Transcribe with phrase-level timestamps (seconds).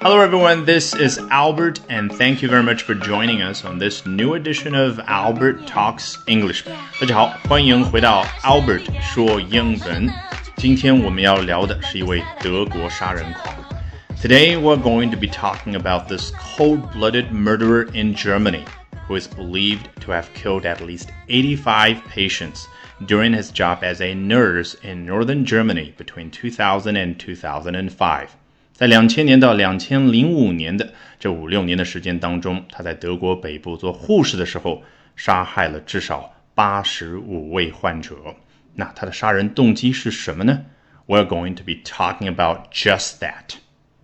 [0.00, 0.64] Hello, everyone.
[0.64, 4.74] This is Albert, and thank you very much for joining us on this new edition
[4.74, 6.64] of Albert Talks English.
[7.00, 10.10] 大家好，欢迎回到 Albert 说英文。
[10.56, 13.54] 今天我们要聊的是一位德国杀人狂。
[14.22, 18.64] Today, we're going to be talking about this cold-blooded murderer in Germany
[19.08, 22.66] who is believed to have killed at least 85 patients
[23.06, 28.36] during his job as a nurse in northern Germany between 2000 and 2005.
[28.79, 34.81] 在两千年到两千零五年的这五六年的时间当中，他在德国北部做护士的时候，
[35.17, 38.15] 杀害了至少八十五位患者。
[38.75, 40.61] 那他的杀人动机是什么呢
[41.07, 43.57] ？We're going to be talking about just that。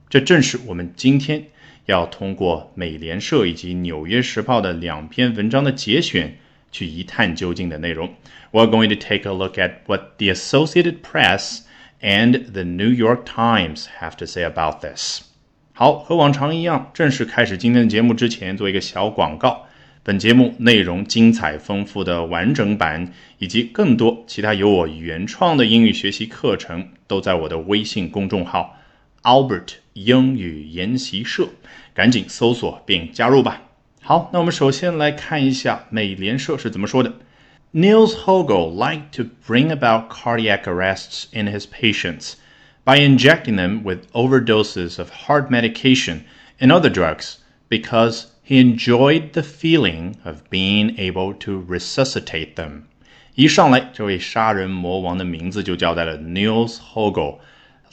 [0.09, 1.45] 这正是我们今天
[1.85, 6.37] 要通过美联社以及纽约时报的两篇文章的节选
[6.73, 8.13] 去一探究竟的内容。
[8.51, 11.59] We're going to take a look at what the Associated Press
[12.05, 15.23] and the New York Times have to say about this.
[15.73, 19.65] 好，和往常一样，正式开始今天的节目之前，做一个小广告。
[20.03, 28.77] 本节目内容精彩丰富的完整版，以及更多其他由我原创的英语学习课程，都在我的微信公众号
[29.23, 31.49] Albert 英语研习社，
[31.95, 33.63] 赶紧搜索并加入吧。
[34.03, 37.11] 好，那我们首先来看一下美联社是怎么说的。
[37.74, 42.36] Niels Hogel liked to bring about cardiac arrests in his patients
[42.84, 46.24] by injecting them with overdoses of heart medication
[46.60, 52.88] and other drugs because he enjoyed the feeling of being able to resuscitate them.
[53.36, 57.38] 一上来，这位杀人魔王的名字就叫在了 Niels Hogel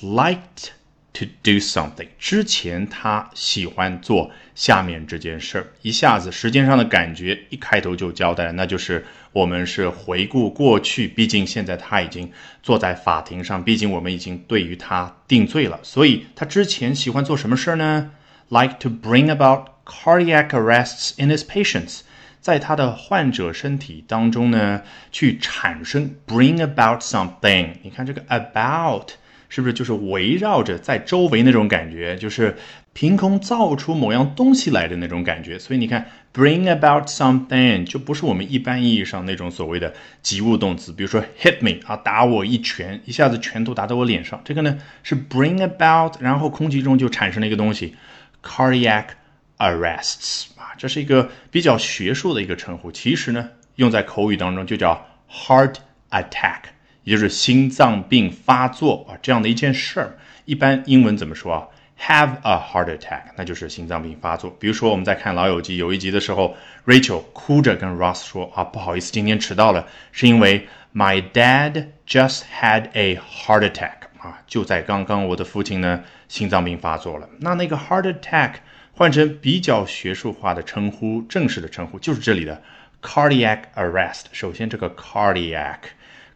[0.02, 0.72] liked
[1.13, 2.09] to do something。
[2.19, 12.31] 之前他喜欢做下面这件事儿，一下子时间上的感觉一开头就交代了，那就是我们是回顾过去，毕竟现在他已经
[12.63, 18.11] 坐在法庭上，毕竟我们已经对于他定罪了，所以他之前喜欢做什么事儿呢
[18.49, 22.01] ？Like to bring about cardiac arrests in his patients，
[22.41, 27.75] 在他的患者身体当中呢，去产生 bring about something。
[27.83, 29.13] 你看这个 about。
[29.55, 32.57] 是不是就是围绕着在周围那种感觉，就是
[32.95, 35.59] 凭空造出某样东西来的那种感觉？
[35.59, 39.93] 所以你看，bring about something 就不是我们一般意义上那种所谓的
[40.23, 47.95] 及物动词，比如说 hit me 啊，打我一拳，一下子拳头打到我脸上，这个呢是 bring about，然后空气中就产生了一个东西
[48.43, 49.05] ，cardiac
[49.59, 55.75] arrests 啊，这是一个比较学术的一个称呼，其实呢用在口语当中就叫 heart
[56.11, 56.61] attack。
[57.05, 61.69] 也就是心脏病发作啊，这样的一件事儿，一般英文怎么说啊
[62.01, 64.51] ？Have a heart attack，那就是心脏病发作。
[64.59, 77.29] 比如说我们在看《老友记》有一集的时候，Rachel 哭着跟 Ross 说啊，不好意思，今天迟到了，是因为 My dad just had a heart attack 啊，就在刚刚，我的父亲呢心脏病发作了。
[77.39, 78.55] 那那个 heart attack
[78.93, 82.63] 换成比较学术化的称呼，正式的称呼就是这里的
[83.01, 84.25] cardiac arrest。
[84.33, 85.79] 首先这个 cardiac。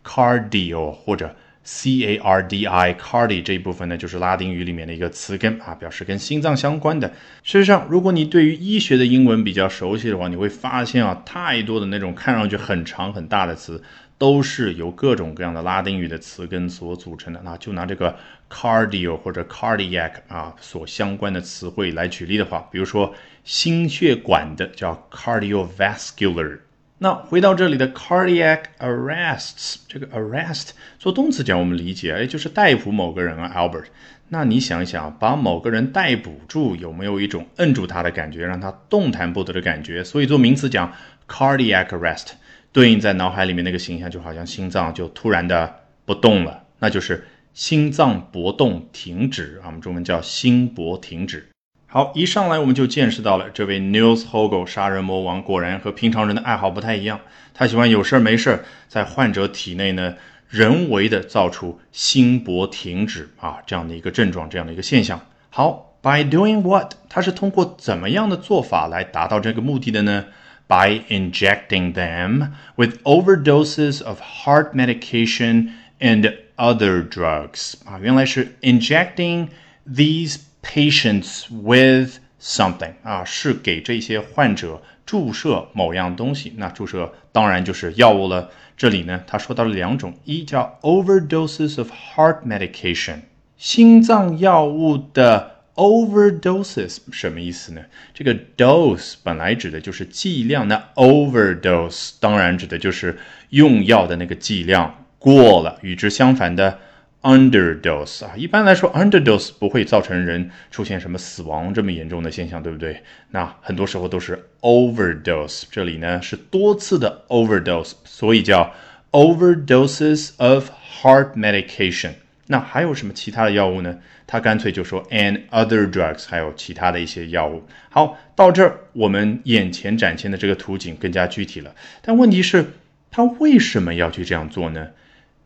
[0.07, 1.35] Cardio 或者
[1.65, 7.09] c a r d i cardi 这一部分呢，就是拉丁语里面的一个词根啊，表示跟心脏相关的。
[7.43, 13.83] 事实上，如果你对于医学的英文比较熟悉的话，你会发现啊，太多的那种看上去很长很大的词，
[14.17, 17.41] 都是由各种各样的拉丁语的词根所组成的。
[17.45, 18.17] 那就拿这个
[18.49, 23.13] cardio 或者 cardiac 啊所相关的词汇来举例的话，比如说
[23.43, 26.59] 心血管的叫 cardiovascular。
[26.99, 33.85] 那回到这里的 cardiac arrests，这个 arrest 做动词讲，我们理解，哎，就是逮捕某个人啊，Albert。
[34.31, 40.03] 那你想一想，把某个人逮捕住，有没有一种摁住他的感觉，让他动弹不得的感觉？
[40.03, 40.91] 所以做名词讲
[41.29, 42.29] cardiac arrest，
[42.73, 51.47] 对应在脑海里面那个形象，就好像心脏就突然的不动了，那就是心脏搏动停止啊，我们中文叫心搏停止。
[51.89, 57.21] 好，一上来我们就见识到了这位 Niels h o g e 杀人魔王，果然和平常人的爱好不太一样。
[57.55, 60.17] 他喜欢有事儿没事儿在患者体内呢，
[60.51, 65.21] 人为的造出心搏停止啊这样的一个症状，这样的一个现象。
[65.49, 66.95] 好，by doing what？
[67.09, 70.25] 他是通过怎么样的做法来达到这个目的的呢
[70.67, 75.69] ？By injecting them with overdoses of heart medication
[76.01, 79.51] and other drugs 啊，原来是 injecting
[79.89, 80.41] these。
[80.75, 86.53] Patients with something 啊，是给这些患者注射某样东西。
[86.57, 88.51] 那注射当然就是药物了。
[88.77, 93.21] 这里呢，他说到了两种，一叫 overdoses of heart medication，
[93.57, 97.81] 心脏药物的 overdoses 什么意思呢？
[98.13, 103.19] 这个 dose 本来指的就是剂量，那 overdose 当然指的就是
[103.51, 105.79] 用药的那个剂量过了。
[105.81, 106.81] 与之相反的。
[107.27, 113.03] Underdose 啊，一般来说 underdose 不会造成人出现什么死亡这么严重的现象，对不对？
[113.31, 118.73] 那很多时候都是 overdose，这里呢是多次的 overdose，所以叫
[119.11, 120.71] overdoses of
[121.03, 122.13] heart medication。
[122.47, 123.99] 那还有什么其他的药物呢？
[124.29, 127.65] 他干脆就说 and other drugs，还有其他的一些药物。
[127.91, 131.75] 好，到这儿我们眼前展现的这个图景更加具体了。
[132.03, 132.67] 但问题是，
[133.11, 134.89] 他为什么要去这样做呢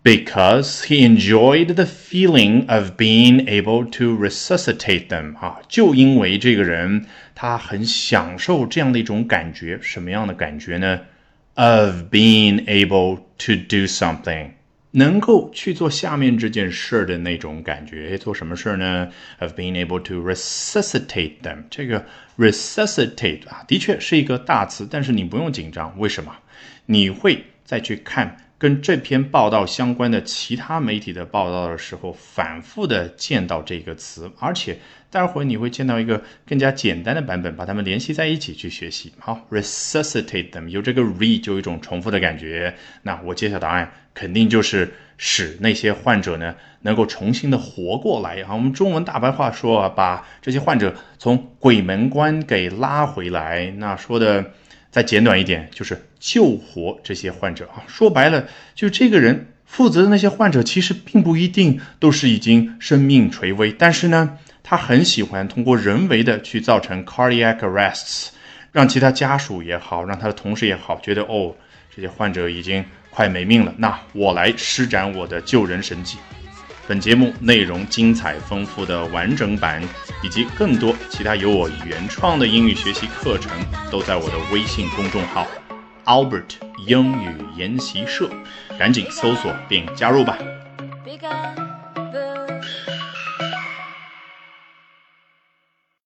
[0.03, 11.01] ？because he enjoyed the feeling of being able to resuscitate them 啊，就因为这个人他很享受这样的一种感觉，什么样的感觉呢？
[11.55, 14.51] Of being able to do something，
[14.91, 18.17] 能够去做下面这件事的那种感觉。
[18.17, 19.09] 做什么事呢？
[19.39, 22.05] Of being able to resuscitate them，这个
[22.37, 26.35] resuscitate 啊，的确是一个大词，但是你不用紧张，为什么？
[26.85, 28.37] 你会再去看。
[28.60, 34.78] 跟这篇报道相关的其他媒体的报道的时候，反复的见到这个词，而且
[35.08, 39.14] 待会儿你会见到一个更加简单的版本，把它们联系在一起去学习。
[39.18, 42.74] 好，resuscitate them，有这个 re 就有一种重复的感觉。
[43.02, 48.42] 那我揭晓答案，肯定就是使那些患者呢能够重新的活过来。
[48.42, 53.70] 啊，我们中文大白话说啊，把这些患者从鬼门关给拉回来。
[53.78, 54.52] 那说的。
[54.90, 57.82] 再简短一点，就是救活这些患者啊。
[57.86, 68.28] 说白了，就这个人负责的那些患者，其实并不一定都是已经生命垂危，但是呢，他很喜欢通过人为的去造成 cardiac arrests，
[68.72, 71.54] 让其他家属也好，让他的同事也好，觉得哦，
[71.94, 76.18] 这些患者已经快没命了，那我来施展我的救人神技。
[76.90, 79.80] 本节目内容精彩丰富的完整版，
[80.24, 83.52] 以及更多其他由我原创的英语学习课程，
[83.92, 85.46] 都在我的微信公众号
[86.04, 86.56] Albert
[86.88, 88.28] 英语研习社，
[88.76, 90.36] 赶紧搜索并加入吧。